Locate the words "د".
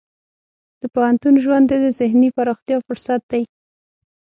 0.81-0.83, 1.83-1.85